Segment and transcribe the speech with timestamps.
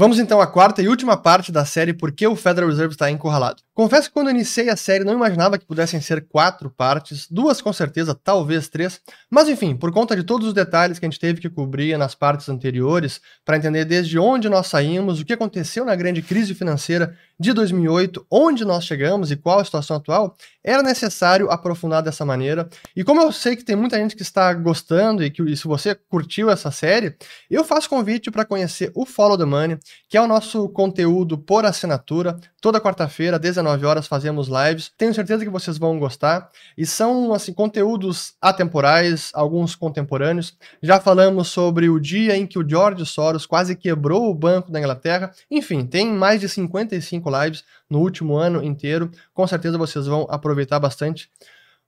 [0.00, 3.10] Vamos então à quarta e última parte da série Por que o Federal Reserve está
[3.10, 3.62] encurralado.
[3.74, 7.70] Confesso que quando iniciei a série não imaginava que pudessem ser quatro partes, duas com
[7.70, 8.98] certeza, talvez três,
[9.30, 12.14] mas enfim, por conta de todos os detalhes que a gente teve que cobrir nas
[12.14, 17.14] partes anteriores, para entender desde onde nós saímos, o que aconteceu na grande crise financeira
[17.40, 22.68] de 2008, onde nós chegamos e qual a situação atual, era necessário aprofundar dessa maneira.
[22.94, 25.66] E como eu sei que tem muita gente que está gostando e que e se
[25.66, 27.16] você curtiu essa série,
[27.50, 31.64] eu faço convite para conhecer o Follow the Money, que é o nosso conteúdo por
[31.64, 32.38] assinatura.
[32.60, 34.92] Toda quarta-feira, às 19 horas, fazemos lives.
[34.98, 36.50] Tenho certeza que vocês vão gostar.
[36.76, 40.58] E são assim conteúdos atemporais, alguns contemporâneos.
[40.82, 44.78] Já falamos sobre o dia em que o George Soros quase quebrou o Banco da
[44.78, 45.30] Inglaterra.
[45.50, 49.10] Enfim, tem mais de 55 lives no último ano inteiro.
[49.32, 51.30] Com certeza vocês vão aproveitar bastante.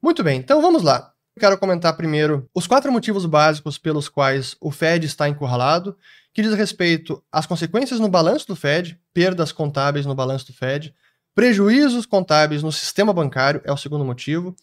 [0.01, 1.13] Muito bem, então vamos lá.
[1.39, 5.97] Quero comentar primeiro os quatro motivos básicos pelos quais o Fed está encurralado
[6.33, 10.95] que diz respeito às consequências no balanço do Fed, perdas contábeis no balanço do Fed,
[11.35, 14.57] prejuízos contábeis no sistema bancário, é o segundo motivo,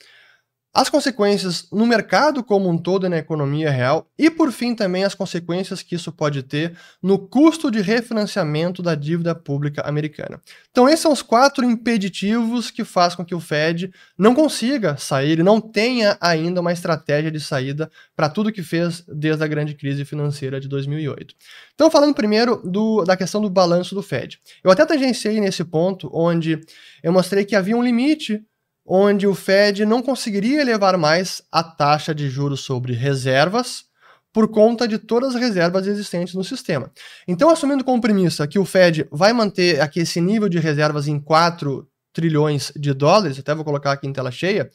[0.73, 5.03] as consequências no mercado como um todo e na economia real, e por fim também
[5.03, 10.39] as consequências que isso pode ter no custo de refinanciamento da dívida pública americana.
[10.70, 15.31] Então esses são os quatro impeditivos que fazem com que o Fed não consiga sair,
[15.31, 19.73] ele não tenha ainda uma estratégia de saída para tudo que fez desde a grande
[19.73, 21.33] crise financeira de 2008.
[21.73, 24.39] Então falando primeiro do, da questão do balanço do Fed.
[24.64, 26.59] Eu até tangenciei nesse ponto onde
[27.02, 28.44] eu mostrei que havia um limite
[28.92, 33.86] onde o Fed não conseguiria elevar mais a taxa de juros sobre reservas
[34.34, 36.92] por conta de todas as reservas existentes no sistema.
[37.28, 41.20] Então, assumindo como premissa que o Fed vai manter aqui esse nível de reservas em
[41.20, 44.72] 4 trilhões de dólares, até vou colocar aqui em tela cheia,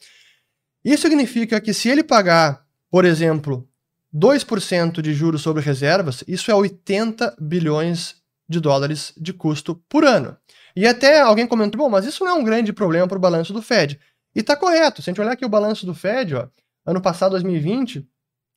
[0.83, 3.67] isso significa que se ele pagar, por exemplo,
[4.15, 8.15] 2% de juros sobre reservas, isso é 80 bilhões
[8.47, 10.37] de dólares de custo por ano.
[10.75, 13.53] E até alguém comentou, bom, mas isso não é um grande problema para o balanço
[13.53, 13.99] do Fed.
[14.35, 15.01] E está correto.
[15.01, 16.47] Se a gente olhar aqui o balanço do Fed, ó,
[16.85, 18.05] ano passado, 2020,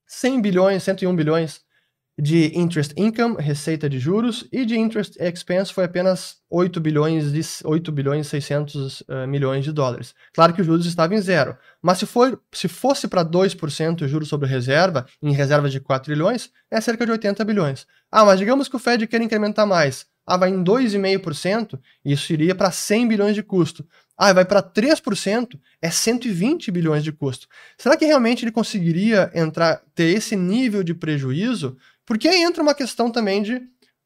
[0.07, 1.63] 100 bilhões, 101 bilhões
[2.21, 7.41] de interest income, receita de juros, e de interest expense foi apenas 8 bilhões de
[7.65, 10.15] 8 bilhões 600 uh, milhões de dólares.
[10.35, 14.09] Claro que os juros estavam em zero, mas se for se fosse para 2% o
[14.09, 17.87] juros sobre reserva, em reserva de 4 trilhões, é cerca de 80 bilhões.
[18.11, 20.05] Ah, mas digamos que o Fed quer incrementar mais.
[20.29, 23.87] Ah, vai em 2,5%, isso iria para 100 bilhões de custo.
[24.15, 27.47] Ah, vai para 3%, é 120 bilhões de custo.
[27.79, 31.79] Será que realmente ele conseguiria entrar ter esse nível de prejuízo?
[32.05, 33.63] Porque aí entra uma questão também de,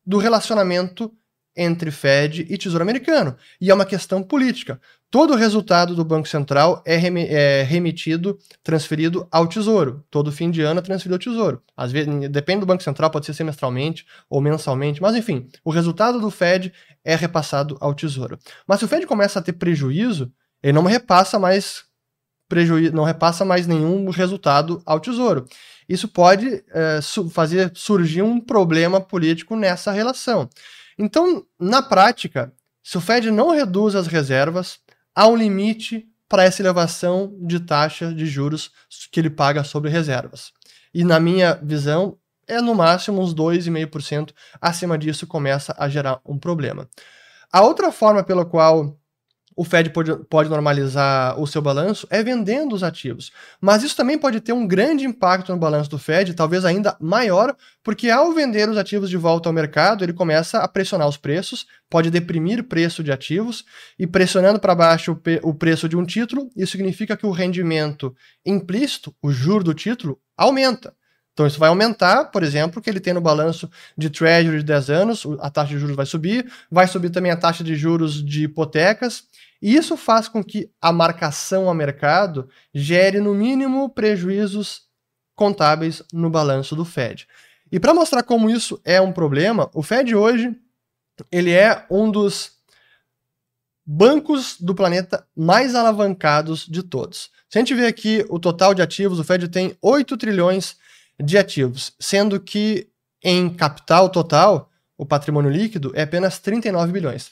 [0.06, 1.12] do relacionamento
[1.56, 3.36] entre Fed e Tesouro Americano.
[3.60, 4.80] E é uma questão política.
[5.12, 10.02] Todo o resultado do Banco Central é, rem é, remetido, transferido ao Tesouro.
[10.10, 11.62] Todo fim de ano é transferido ao Tesouro.
[11.76, 16.18] Às vezes, depende do Banco Central, pode ser semestralmente ou mensalmente, mas enfim, o resultado
[16.18, 16.72] do Fed
[17.04, 18.38] é repassado ao Tesouro.
[18.66, 21.84] Mas se o Fed começa a ter prejuízo, ele não repassa mais
[22.48, 25.44] prejuízo, não repassa mais nenhum resultado ao Tesouro.
[25.86, 30.48] Isso pode é, su fazer surgir um problema político nessa relação.
[30.98, 32.50] Então, na prática,
[32.82, 34.80] se o Fed não reduz as reservas,
[35.14, 38.70] há um limite para essa elevação de taxa de juros
[39.10, 40.52] que ele paga sobre reservas.
[40.94, 44.32] E na minha visão, é no máximo uns 2,5%.
[44.60, 46.88] Acima disso começa a gerar um problema.
[47.52, 48.98] A outra forma pela qual
[49.54, 53.30] o Fed pode, pode normalizar o seu balanço é vendendo os ativos.
[53.60, 57.54] Mas isso também pode ter um grande impacto no balanço do Fed, talvez ainda maior,
[57.82, 61.66] porque ao vender os ativos de volta ao mercado, ele começa a pressionar os preços,
[61.90, 63.64] pode deprimir o preço de ativos,
[63.98, 68.14] e pressionando para baixo o, o preço de um título, isso significa que o rendimento
[68.44, 70.94] implícito, o juro do título, aumenta.
[71.32, 74.90] Então isso vai aumentar, por exemplo, que ele tem no balanço de Treasury de 10
[74.90, 78.44] anos, a taxa de juros vai subir, vai subir também a taxa de juros de
[78.44, 79.24] hipotecas,
[79.62, 84.82] e isso faz com que a marcação a mercado gere, no mínimo, prejuízos
[85.34, 87.28] contábeis no balanço do Fed.
[87.70, 90.54] E para mostrar como isso é um problema, o Fed hoje
[91.30, 92.52] ele é um dos
[93.86, 97.30] bancos do planeta mais alavancados de todos.
[97.48, 100.76] Se a gente vê aqui o total de ativos, o Fed tem 8 trilhões
[101.22, 102.88] de ativos, sendo que
[103.22, 107.30] em capital total, o patrimônio líquido é apenas 39 bilhões.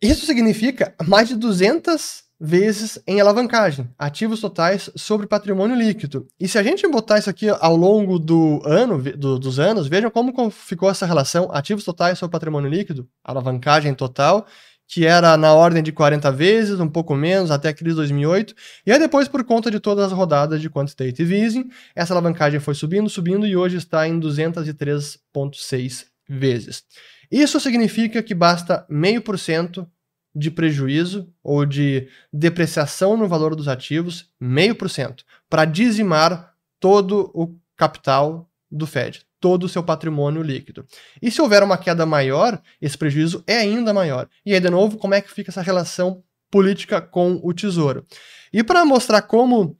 [0.00, 6.28] Isso significa mais de 200 vezes em alavancagem, ativos totais sobre patrimônio líquido.
[6.38, 10.08] E se a gente botar isso aqui ao longo do ano, do, dos anos, vejam
[10.08, 14.46] como ficou essa relação ativos totais sobre patrimônio líquido, alavancagem total,
[14.86, 18.54] que era na ordem de 40 vezes, um pouco menos, até a crise de 2008.
[18.86, 22.74] E aí depois, por conta de todas as rodadas de quantitative easing, essa alavancagem foi
[22.74, 26.84] subindo, subindo e hoje está em 203,6 vezes.
[27.30, 29.86] Isso significa que basta meio por cento
[30.34, 37.30] de prejuízo ou de depreciação no valor dos ativos, meio por cento, para dizimar todo
[37.34, 40.86] o capital do Fed, todo o seu patrimônio líquido.
[41.20, 44.28] E se houver uma queda maior, esse prejuízo é ainda maior.
[44.44, 48.06] E aí, de novo, como é que fica essa relação política com o Tesouro?
[48.52, 49.76] E para mostrar como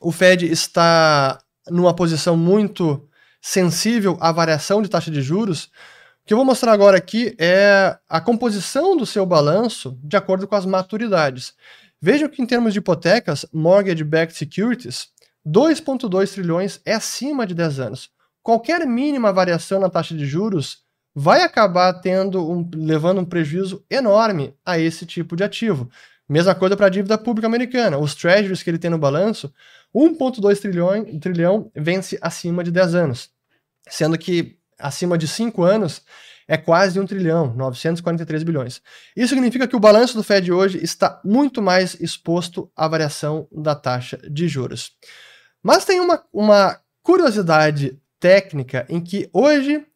[0.00, 1.38] o Fed está
[1.68, 3.06] numa posição muito
[3.40, 5.70] sensível à variação de taxa de juros,
[6.30, 10.54] que eu vou mostrar agora aqui é a composição do seu balanço de acordo com
[10.54, 11.54] as maturidades.
[12.00, 15.08] Veja que em termos de hipotecas, mortgage-backed securities,
[15.44, 18.10] 2,2 trilhões é acima de 10 anos.
[18.44, 24.54] Qualquer mínima variação na taxa de juros vai acabar tendo um, levando um prejuízo enorme
[24.64, 25.90] a esse tipo de ativo.
[26.28, 27.98] Mesma coisa para a dívida pública americana.
[27.98, 29.52] Os treasuries que ele tem no balanço,
[29.92, 33.30] 1,2 trilhão, trilhão vence acima de 10 anos,
[33.88, 36.02] sendo que acima de 5 anos
[36.48, 38.82] é quase 1 trilhão, 943 bilhões.
[39.16, 43.74] Isso significa que o balanço do Fed hoje está muito mais exposto à variação da
[43.76, 44.90] taxa de juros.
[45.62, 49.86] Mas tem uma, uma curiosidade técnica em que hoje,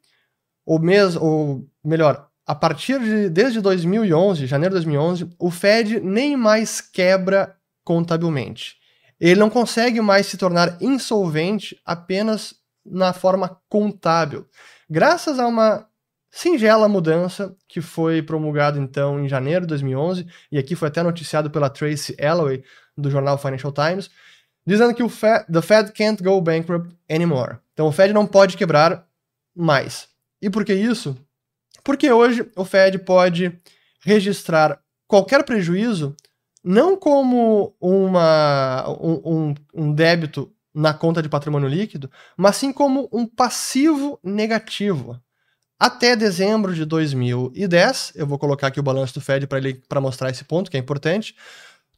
[0.65, 6.37] ou mesmo, ou melhor, a partir de desde 2011, janeiro de 2011, o Fed nem
[6.37, 8.77] mais quebra contabilmente.
[9.19, 12.55] Ele não consegue mais se tornar insolvente apenas
[12.85, 14.47] na forma contábil,
[14.89, 15.87] graças a uma
[16.31, 21.51] singela mudança que foi promulgada então em janeiro de 2011 e aqui foi até noticiado
[21.51, 22.65] pela Tracy Alloway
[22.97, 24.11] do jornal Financial Times,
[24.67, 27.59] dizendo que o Fed, the Fed can't go bankrupt anymore.
[27.73, 29.07] Então o Fed não pode quebrar
[29.55, 30.09] mais.
[30.41, 31.17] E por que isso?
[31.83, 33.59] Porque hoje o Fed pode
[34.01, 36.17] registrar qualquer prejuízo
[36.63, 43.09] não como uma, um, um, um débito na conta de patrimônio líquido, mas sim como
[43.13, 45.21] um passivo negativo.
[45.79, 49.47] Até dezembro de 2010, eu vou colocar aqui o balanço do Fed
[49.89, 51.35] para mostrar esse ponto, que é importante.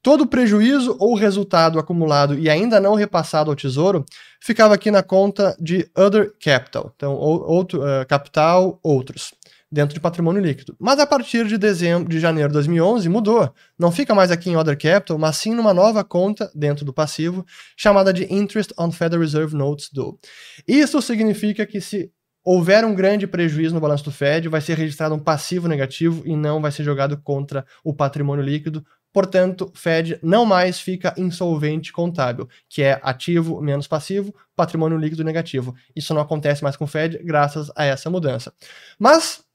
[0.02, 4.05] Todo prejuízo ou resultado acumulado e ainda não repassado ao Tesouro
[4.40, 9.32] ficava aqui na conta de Other Capital, então outro, uh, capital, outros
[9.71, 10.77] dentro de patrimônio líquido.
[10.79, 13.53] Mas a partir de dezembro de janeiro de 2011 mudou.
[13.79, 17.45] Não fica mais aqui em Other Capital, mas sim numa nova conta dentro do passivo,
[17.77, 20.19] chamada de Interest on Federal Reserve Notes Do.
[20.67, 22.11] Isso significa que se
[22.45, 26.37] houver um grande prejuízo no balanço do Fed, vai ser registrado um passivo negativo e
[26.37, 28.87] não vai ser jogado contra o patrimônio líquido.
[29.12, 35.75] Portanto, Fed não mais fica insolvente contábil, que é ativo menos passivo, patrimônio líquido negativo.
[35.97, 38.53] Isso não acontece mais com o Fed graças a essa mudança.
[38.97, 39.46] Mas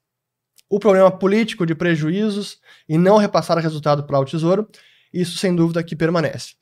[0.72, 2.58] o problema político de prejuízos
[2.88, 4.70] e não repassar o resultado para o Tesouro,
[5.14, 6.54] isso sem dúvida que permanece.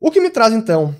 [0.00, 0.92] O que me traz então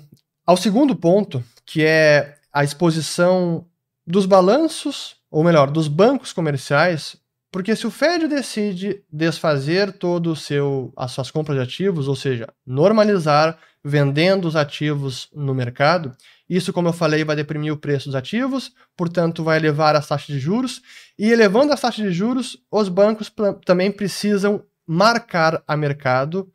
[0.45, 3.67] ao segundo ponto, que é a exposição
[4.05, 7.17] dos balanços, ou melhor, dos bancos comerciais,
[7.51, 12.15] porque se o Fed decide desfazer todo o seu as suas compras de ativos, ou
[12.15, 16.15] seja, normalizar vendendo os ativos no mercado,
[16.49, 20.27] isso, como eu falei, vai deprimir o preço dos ativos, portanto, vai elevar as taxas
[20.27, 20.81] de juros.
[21.17, 23.31] E elevando as taxas de juros, os bancos
[23.65, 26.51] também precisam marcar a mercado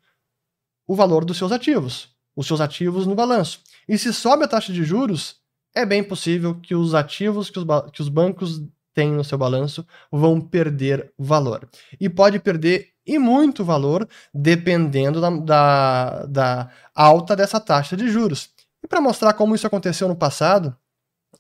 [0.87, 3.61] o valor dos seus ativos, os seus ativos no balanço.
[3.87, 5.37] E se sobe a taxa de juros,
[5.75, 8.63] é bem possível que os ativos que os, que os bancos
[8.95, 11.69] têm no seu balanço vão perder valor.
[12.01, 18.51] E pode perder e muito valor dependendo da, da, da alta dessa taxa de juros.
[18.83, 20.77] E para mostrar como isso aconteceu no passado,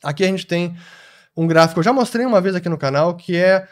[0.03, 0.77] aqui a gente tem
[1.37, 3.67] um gráfico, eu já mostrei uma vez aqui no canal, que é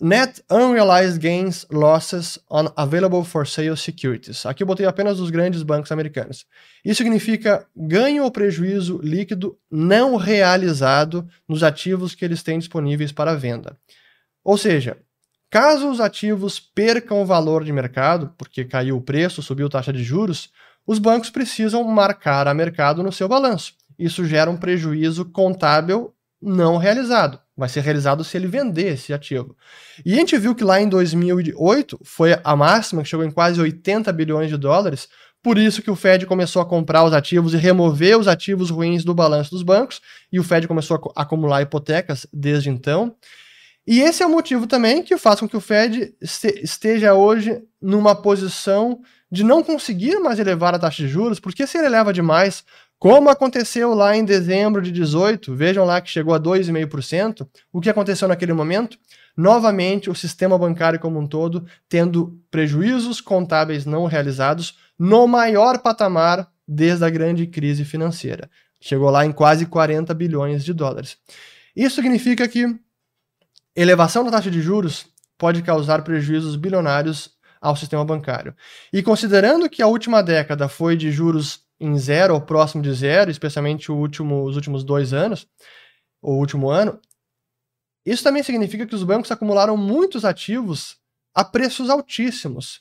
[0.00, 4.46] Net Unrealized Gains Losses on Available for Sale Securities.
[4.46, 6.46] Aqui eu botei apenas os grandes bancos americanos.
[6.82, 13.36] Isso significa ganho ou prejuízo líquido não realizado nos ativos que eles têm disponíveis para
[13.36, 13.76] venda.
[14.42, 14.96] Ou seja,
[15.50, 20.02] caso os ativos percam valor de mercado, porque caiu o preço, subiu a taxa de
[20.02, 20.50] juros,
[20.86, 23.74] os bancos precisam marcar a mercado no seu balanço.
[23.98, 27.38] Isso gera um prejuízo contábil não realizado.
[27.56, 29.54] Vai ser realizado se ele vender esse ativo.
[30.04, 33.60] E a gente viu que lá em 2008 foi a máxima, que chegou em quase
[33.60, 35.08] 80 bilhões de dólares.
[35.42, 39.04] Por isso que o Fed começou a comprar os ativos e remover os ativos ruins
[39.04, 43.14] do balanço dos bancos, e o Fed começou a acumular hipotecas desde então.
[43.86, 48.14] E esse é o motivo também que faz com que o Fed esteja hoje numa
[48.14, 52.64] posição de não conseguir mais elevar a taxa de juros, porque se ele eleva demais,
[52.98, 57.88] como aconteceu lá em dezembro de 18, vejam lá que chegou a 2,5%, o que
[57.88, 58.98] aconteceu naquele momento?
[59.36, 66.46] Novamente, o sistema bancário como um todo tendo prejuízos contábeis não realizados no maior patamar
[66.68, 68.50] desde a grande crise financeira.
[68.80, 71.16] Chegou lá em quase 40 bilhões de dólares.
[71.74, 72.66] Isso significa que
[73.74, 75.06] elevação da taxa de juros
[75.38, 78.54] pode causar prejuízos bilionários ao sistema bancário.
[78.92, 83.30] E considerando que a última década foi de juros em zero ou próximo de zero,
[83.30, 85.46] especialmente último, os últimos dois anos,
[86.22, 87.00] o último ano,
[88.04, 90.96] isso também significa que os bancos acumularam muitos ativos
[91.34, 92.80] a preços altíssimos.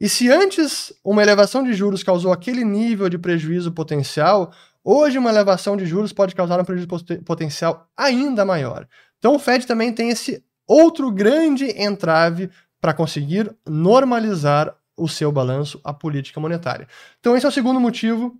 [0.00, 5.30] E se antes uma elevação de juros causou aquele nível de prejuízo potencial, hoje uma
[5.30, 6.88] elevação de juros pode causar um prejuízo
[7.24, 8.88] potencial ainda maior.
[9.20, 12.50] Então o Fed também tem esse outro grande entrave
[12.80, 16.88] para conseguir normalizar o seu balanço, a política monetária.
[17.18, 18.36] Então, esse é o segundo motivo: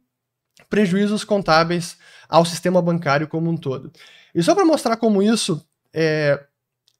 [0.68, 1.96] prejuízos contábeis
[2.28, 3.92] ao sistema bancário como um todo.
[4.34, 6.42] E só para mostrar como isso é,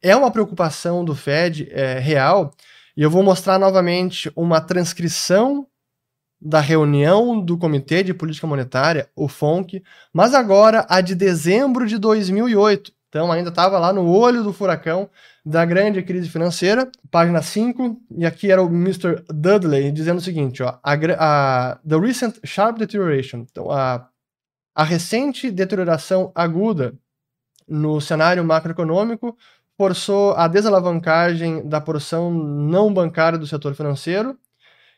[0.03, 2.55] é uma preocupação do Fed é, real,
[2.97, 5.67] e eu vou mostrar novamente uma transcrição
[6.41, 9.83] da reunião do Comitê de Política Monetária, o FONC,
[10.13, 12.93] mas agora a de dezembro de 2008.
[13.11, 15.11] Então ainda estava lá no olho do furacão
[15.45, 19.25] da grande crise financeira, página 5, e aqui era o Mr.
[19.29, 24.09] Dudley dizendo o seguinte, ó, a, a, the recent sharp deterioration, então a,
[24.73, 26.95] a recente deterioração aguda
[27.67, 29.37] no cenário macroeconômico
[29.77, 34.39] forçou a desalavancagem da porção não bancária do setor financeiro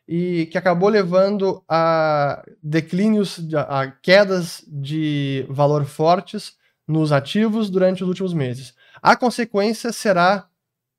[0.06, 6.60] e que acabou levando a declínios, a quedas de valor fortes
[6.92, 8.74] nos ativos durante os últimos meses.
[9.00, 10.46] A consequência será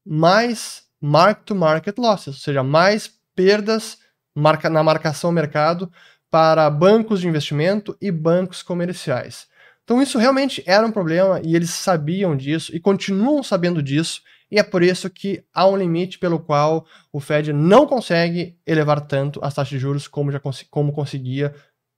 [0.06, 4.00] mais mark-to-market losses, ou seja, mais perdas
[4.36, 5.92] marca, na marcação mercado
[6.30, 9.48] para bancos de investimento e bancos comerciais.
[9.84, 14.58] Então isso realmente era um problema e eles sabiam disso e continuam sabendo disso, e
[14.58, 19.40] é por isso que há um limite pelo qual o Fed não consegue elevar tanto
[19.44, 21.54] as taxas de juros como já cons como conseguia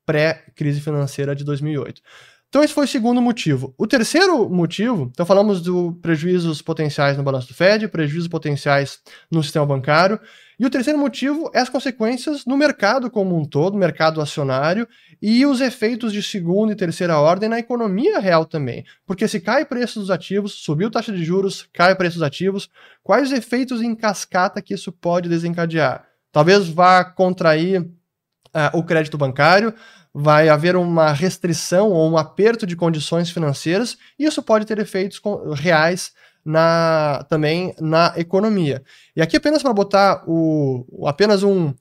[0.06, 2.02] pré-crise financeira de 2008.
[2.56, 3.76] Então, esse foi o segundo motivo.
[3.78, 9.44] O terceiro motivo, então falamos do prejuízos potenciais no balanço do Fed, prejuízos potenciais no
[9.44, 10.18] sistema bancário,
[10.58, 14.88] e o terceiro motivo é as consequências no mercado como um todo, mercado acionário,
[15.22, 18.86] e os efeitos de segunda e terceira ordem na economia real também.
[19.06, 22.24] Porque se cai o preço dos ativos, subiu taxa de juros, cai o preço dos
[22.24, 22.70] ativos,
[23.04, 26.08] quais os efeitos em cascata que isso pode desencadear?
[26.32, 27.86] Talvez vá contrair
[28.56, 29.74] uh, o crédito bancário,
[30.14, 35.22] vai haver uma restrição ou um aperto de condições financeiras, e isso pode ter efeitos
[35.56, 38.82] reais na, também na economia.
[39.16, 41.74] E aqui apenas para botar o, apenas um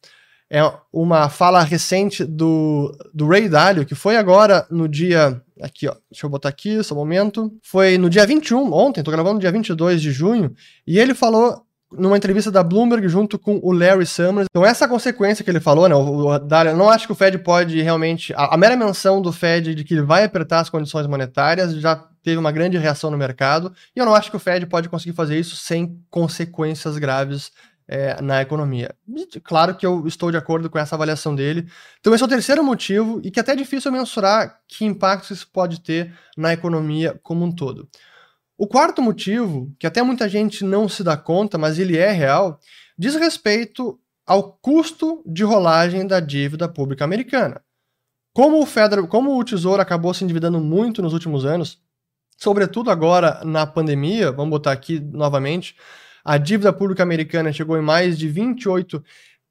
[0.50, 0.60] é
[0.92, 6.26] uma fala recente do, do Ray Dalio, que foi agora no dia aqui, ó, deixa
[6.26, 7.52] eu botar aqui, só um momento.
[7.62, 10.54] Foi no dia 21, ontem, tô gravando no dia 22 de junho,
[10.86, 11.64] e ele falou
[11.98, 14.46] numa entrevista da Bloomberg junto com o Larry Summers.
[14.50, 15.94] Então, essa consequência que ele falou, né?
[15.94, 18.32] O, o Dário, não acho que o Fed pode realmente.
[18.34, 21.96] A, a, mera menção do Fed de que ele vai apertar as condições monetárias já
[22.22, 23.72] teve uma grande reação no mercado.
[23.94, 27.52] E eu não acho que o Fed pode conseguir fazer isso sem consequências graves
[27.86, 28.94] é, na economia.
[29.42, 31.66] Claro que eu estou de acordo com essa avaliação dele.
[32.00, 35.48] Então, esse é o terceiro motivo, e que é até difícil mensurar que impacto isso
[35.52, 37.88] pode ter na economia como um todo.
[38.56, 42.60] O quarto motivo, que até muita gente não se dá conta, mas ele é real,
[42.96, 47.60] diz respeito ao custo de rolagem da dívida pública americana.
[48.32, 51.82] Como o, Federal, como o Tesouro acabou se endividando muito nos últimos anos,
[52.38, 55.76] sobretudo agora na pandemia, vamos botar aqui novamente,
[56.24, 59.02] a dívida pública americana chegou em mais de 28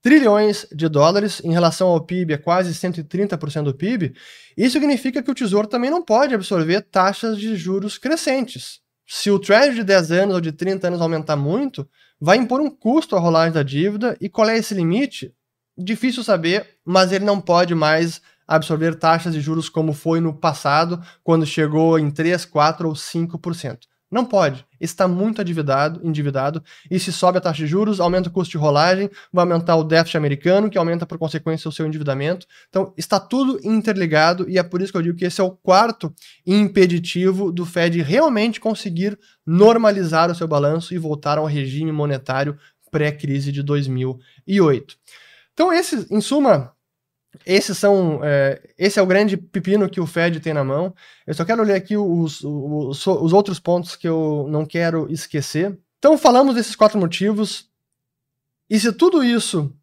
[0.02, 4.14] trilhões de dólares, em relação ao PIB é quase 130% do PIB.
[4.56, 9.40] Isso significa que o Tesouro também não pode absorver taxas de juros crescentes se o
[9.40, 11.88] Treasury de 10 anos ou de 30 anos aumentar muito,
[12.20, 14.18] vai impor um custo à rolagem da dívida.
[14.20, 15.34] E qual é esse limite?
[15.78, 21.02] Difícil saber, mas ele não pode mais absorver taxas de juros como foi no passado,
[21.24, 23.80] quando chegou em 3, 4 ou 5%.
[24.12, 24.66] Não pode.
[24.84, 26.64] Está muito endividado, endividado.
[26.92, 29.84] E se sobe a taxa de juros, aumenta o custo de rolagem, vai aumentar o
[29.84, 32.46] déficit americano, que aumenta por consequência o seu endividamento.
[32.70, 35.52] Então, está tudo interligado e é por isso que eu digo que esse é o
[35.52, 36.14] quarto
[36.46, 42.58] impeditivo do Fed realmente conseguir normalizar o seu balanço e voltar ao regime monetário
[42.92, 44.96] pré-crise de 2008.
[45.54, 46.74] Então, esse, em suma,
[47.46, 50.94] esses são, é, esse é o grande pepino que o Fed tem na mão.
[51.26, 55.78] Eu só quero ler aqui os, os, os outros pontos que eu não quero esquecer.
[55.98, 57.70] Então, falamos desses quatro motivos.
[58.70, 59.74] E se tudo isso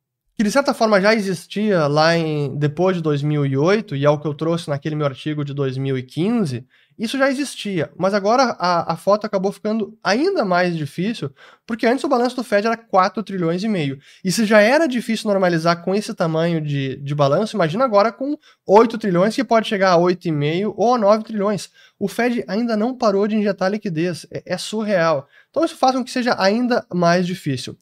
[0.40, 4.26] que de certa forma já existia lá em depois de 2008 e é o que
[4.26, 6.66] eu trouxe naquele meu artigo de 2015,
[7.00, 11.32] isso já existia, mas agora a, a foto acabou ficando ainda mais difícil,
[11.66, 13.98] porque antes o balanço do Fed era 4 trilhões e meio.
[14.22, 18.36] E se já era difícil normalizar com esse tamanho de, de balanço, imagina agora com
[18.66, 21.70] 8 trilhões, que pode chegar a 8,5 ou a 9 trilhões.
[21.98, 25.26] O Fed ainda não parou de injetar liquidez, é, é surreal.
[25.48, 27.78] Então isso faz com que seja ainda mais difícil.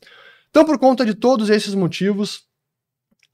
[0.49, 2.45] Então, por conta de todos esses motivos,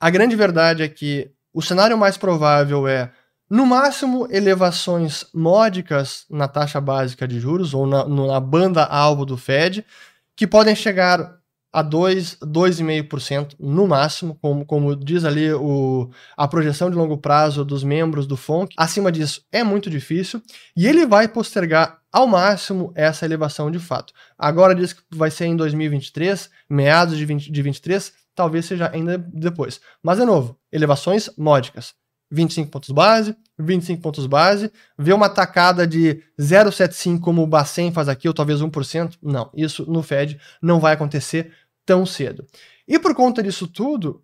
[0.01, 3.13] a grande verdade é que o cenário mais provável é,
[3.51, 9.37] no máximo, elevações módicas na taxa básica de juros ou na, na banda alvo do
[9.37, 9.85] Fed,
[10.37, 11.39] que podem chegar
[11.75, 17.65] a 2, 2,5% no máximo, como, como diz ali o, a projeção de longo prazo
[17.65, 18.73] dos membros do FONC.
[18.77, 20.41] Acima disso é muito difícil
[20.77, 24.15] e ele vai postergar ao máximo essa elevação de fato.
[24.39, 29.19] Agora diz que vai ser em 2023, meados de, 20, de 23, talvez seja ainda
[29.19, 29.81] depois.
[30.01, 31.93] Mas, de novo, elevações módicas.
[32.35, 38.09] 25 pontos base, 25 pontos base, ver uma tacada de 0,75 como o Bacen faz
[38.09, 41.53] aqui, ou talvez 1%, não, isso no Fed não vai acontecer
[41.87, 42.45] tão cedo.
[42.87, 44.23] E por conta disso tudo,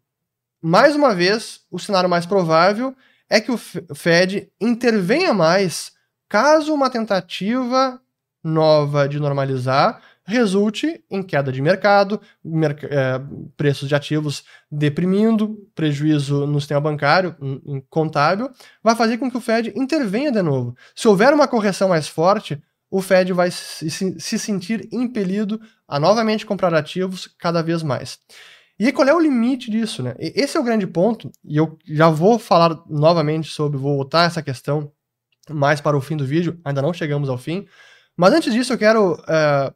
[0.61, 2.95] mais uma vez, o cenário mais provável
[3.29, 5.93] é que o Fed intervenha mais
[6.29, 8.01] caso uma tentativa
[8.43, 13.21] nova de normalizar resulte em queda de mercado, merc é,
[13.57, 18.51] preços de ativos deprimindo, prejuízo no sistema bancário, em contábil,
[18.83, 20.77] vai fazer com que o Fed intervenha de novo.
[20.95, 26.45] Se houver uma correção mais forte, o Fed vai se, se sentir impelido a novamente
[26.45, 28.19] comprar ativos cada vez mais.
[28.79, 30.03] E qual é o limite disso?
[30.03, 30.15] Né?
[30.19, 34.43] Esse é o grande ponto, e eu já vou falar novamente sobre, vou voltar essa
[34.43, 34.91] questão
[35.51, 37.67] mais para o fim do vídeo, ainda não chegamos ao fim.
[38.17, 39.75] Mas antes disso, eu quero uh,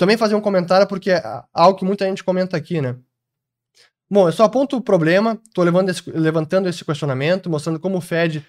[0.00, 2.96] também fazer um comentário, porque é algo que muita gente comenta aqui, né?
[4.10, 8.42] Bom, eu só aponto o problema, estou levantando esse questionamento, mostrando como o Fed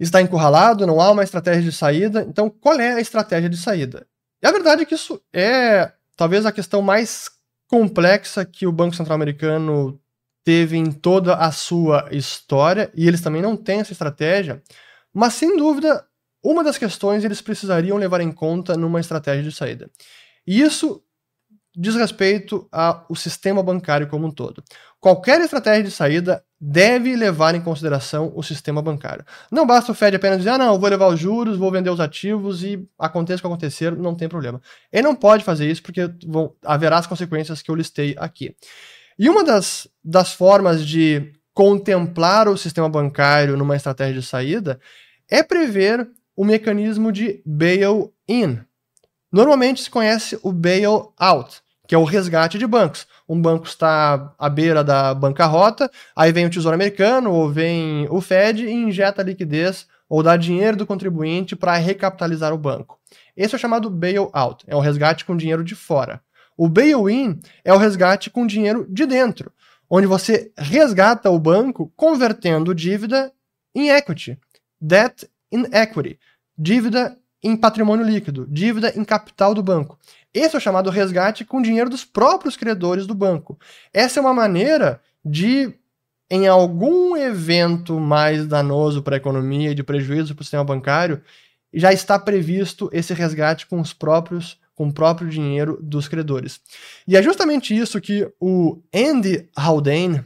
[0.00, 2.24] está encurralado, não há uma estratégia de saída.
[2.26, 4.06] Então, qual é a estratégia de saída?
[4.42, 7.28] E a verdade é que isso é talvez a questão mais
[7.68, 10.00] complexa que o Banco Central Americano
[10.42, 14.62] teve em toda a sua história, e eles também não têm essa estratégia,
[15.12, 16.06] mas sem dúvida,
[16.42, 19.90] uma das questões eles precisariam levar em conta numa estratégia de saída.
[20.46, 21.02] E isso
[21.76, 24.62] diz respeito ao sistema bancário como um todo.
[25.00, 29.24] Qualquer estratégia de saída deve levar em consideração o sistema bancário.
[29.50, 32.00] Não basta o Fed apenas dizer, ah, não, vou levar os juros, vou vender os
[32.00, 34.62] ativos e aconteça o que acontecer, não tem problema.
[34.92, 38.54] Ele não pode fazer isso porque vão, haverá as consequências que eu listei aqui.
[39.18, 44.80] E uma das, das formas de contemplar o sistema bancário numa estratégia de saída
[45.30, 48.60] é prever o mecanismo de bail-in,
[49.34, 53.04] Normalmente se conhece o bail-out, que é o resgate de bancos.
[53.28, 58.20] Um banco está à beira da bancarrota, aí vem o Tesouro Americano ou vem o
[58.20, 62.96] Fed e injeta liquidez ou dá dinheiro do contribuinte para recapitalizar o banco.
[63.36, 66.22] Esse é o chamado bail-out, é o resgate com dinheiro de fora.
[66.56, 69.50] O bail-in é o resgate com dinheiro de dentro,
[69.90, 73.32] onde você resgata o banco convertendo dívida
[73.74, 74.38] em equity,
[74.80, 76.20] debt in equity,
[76.56, 79.98] dívida em patrimônio líquido, dívida em capital do banco.
[80.32, 83.58] Esse é o chamado resgate com dinheiro dos próprios credores do banco.
[83.92, 85.74] Essa é uma maneira de,
[86.30, 91.20] em algum evento mais danoso para a economia e de prejuízo para o sistema bancário,
[91.72, 96.60] já está previsto esse resgate com os próprios com o próprio dinheiro dos credores.
[97.06, 100.24] E é justamente isso que o Andy Haldane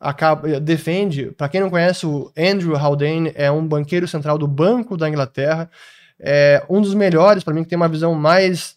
[0.00, 1.30] acaba, defende.
[1.32, 5.70] Para quem não conhece, o Andrew Haldane é um banqueiro central do Banco da Inglaterra
[6.20, 8.76] é um dos melhores, para mim, que tem uma visão mais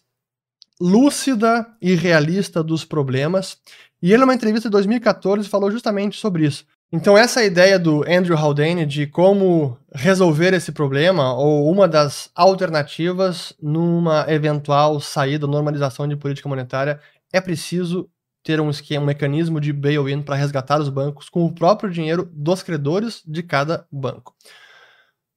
[0.80, 3.58] lúcida e realista dos problemas.
[4.02, 6.64] E ele, numa entrevista de 2014, falou justamente sobre isso.
[6.92, 13.52] Então, essa ideia do Andrew Haldane de como resolver esse problema, ou uma das alternativas
[13.62, 16.98] numa eventual saída, normalização de política monetária,
[17.32, 18.10] é preciso
[18.42, 22.28] ter um esquema, um mecanismo de bail-in para resgatar os bancos com o próprio dinheiro
[22.32, 24.34] dos credores de cada banco.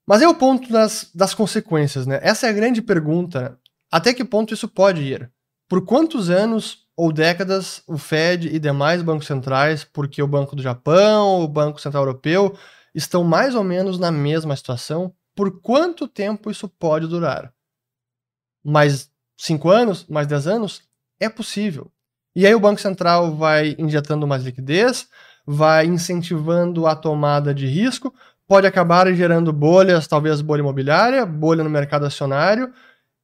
[0.08, 2.20] Mas é o ponto das, das consequências, né?
[2.22, 3.58] Essa é a grande pergunta.
[3.92, 5.32] Até que ponto isso pode ir?
[5.70, 10.62] Por quantos anos ou décadas o Fed e demais bancos centrais, porque o Banco do
[10.62, 12.56] Japão, o Banco Central Europeu,
[12.94, 15.14] estão mais ou menos na mesma situação?
[15.36, 17.52] Por quanto tempo isso pode durar?
[18.64, 20.06] Mais 5 anos?
[20.08, 20.84] Mais 10 anos?
[21.20, 21.92] É possível.
[22.36, 25.08] E aí o Banco Central vai injetando mais liquidez,
[25.46, 28.14] vai incentivando a tomada de risco,
[28.54, 32.72] pode acabar gerando bolhas, talvez bolha imobiliária, bolha no mercado acionário,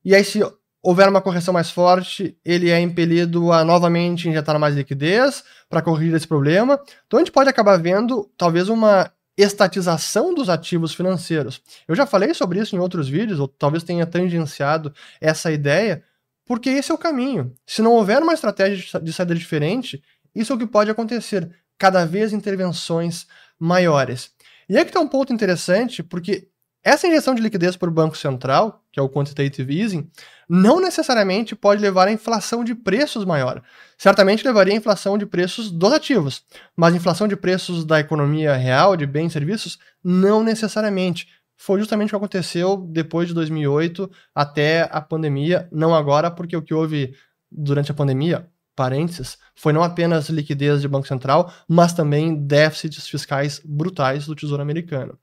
[0.04, 0.40] e aí se
[0.82, 6.16] houver uma correção mais forte, ele é impelido a novamente injetar mais liquidez para corrigir
[6.16, 6.82] esse problema.
[7.06, 11.62] Então a gente pode acabar vendo talvez uma estatização dos ativos financeiros.
[11.88, 16.04] Eu já falei sobre isso em outros vídeos, ou talvez tenha tangenciado essa ideia,
[16.44, 17.54] porque esse é o caminho.
[17.68, 20.02] Se não houver uma estratégia de saída diferente,
[20.34, 21.48] isso é o que pode acontecer.
[21.78, 23.28] Cada vez intervenções
[23.60, 24.32] maiores.
[24.70, 26.48] E é que tem um ponto interessante, porque
[26.84, 30.10] essa injeção de liquidez por Banco Central, que é o quantitative easing,
[30.48, 33.62] não necessariamente pode levar à inflação de preços maior.
[33.98, 36.44] Certamente levaria à inflação de preços dos ativos,
[36.78, 41.28] mas inflação de preços da economia real, de bens e serviços, não necessariamente.
[41.58, 46.62] Foi justamente o que aconteceu depois de 2008 até a pandemia, não agora, porque o
[46.62, 47.14] que houve
[47.52, 48.48] durante a pandemia,
[48.80, 54.62] parênteses, foi não apenas liquidez de Banco Central, mas também déficits fiscais brutais do Tesouro
[54.62, 55.20] Americano.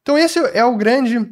[0.00, 1.30] Então esse é o grande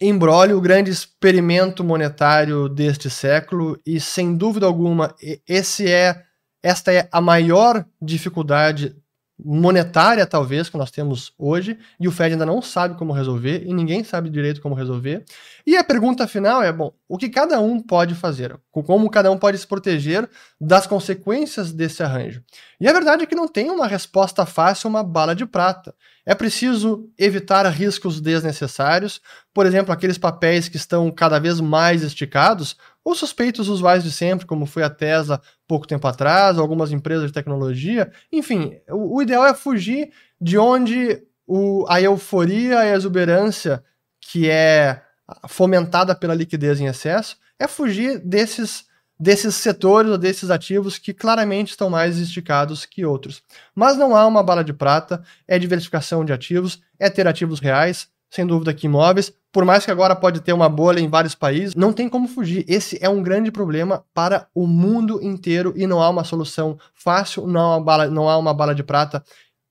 [0.00, 5.14] embrólio, o grande experimento monetário deste século e sem dúvida alguma
[5.46, 6.22] esse é
[6.62, 8.96] esta é a maior dificuldade
[9.38, 13.72] monetária, talvez, que nós temos hoje, e o Fed ainda não sabe como resolver, e
[13.72, 15.24] ninguém sabe direito como resolver.
[15.66, 18.58] E a pergunta final é, bom, o que cada um pode fazer?
[18.72, 20.28] Como cada um pode se proteger
[20.60, 22.42] das consequências desse arranjo?
[22.80, 25.94] E a verdade é que não tem uma resposta fácil, uma bala de prata.
[26.26, 29.20] É preciso evitar riscos desnecessários,
[29.54, 32.76] por exemplo, aqueles papéis que estão cada vez mais esticados,
[33.08, 37.32] ou suspeitos usuais de sempre, como foi a Tesla pouco tempo atrás, algumas empresas de
[37.32, 38.12] tecnologia.
[38.30, 43.82] Enfim, o, o ideal é fugir de onde o, a euforia e a exuberância
[44.20, 45.00] que é
[45.48, 48.86] fomentada pela liquidez em excesso, é fugir desses
[49.20, 53.42] desses setores ou desses ativos que claramente estão mais esticados que outros.
[53.74, 58.06] Mas não há uma bala de prata, é diversificação de ativos, é ter ativos reais,
[58.30, 61.74] sem dúvida que imóveis, por mais que agora pode ter uma bolha em vários países,
[61.74, 62.64] não tem como fugir.
[62.68, 67.46] Esse é um grande problema para o mundo inteiro e não há uma solução fácil,
[67.46, 69.24] não há uma bala, não há uma bala de prata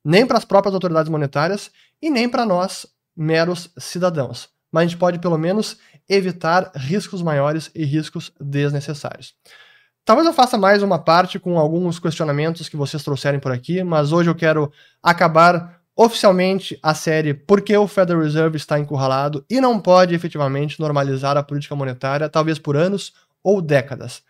[0.04, 1.70] nem para as próprias autoridades monetárias
[2.02, 4.50] e nem para nós, meros cidadãos.
[4.72, 9.34] Mas a gente pode, pelo menos, evitar riscos maiores e riscos desnecessários.
[10.06, 14.13] Talvez eu faça mais uma parte com alguns questionamentos que vocês trouxerem por aqui, mas
[14.13, 14.72] hoje eu quero
[15.04, 20.79] acabar oficialmente a série Por que o Federal Reserve está encurralado e não pode efetivamente
[20.79, 24.21] normalizar a política monetária, talvez por anos ou décadas.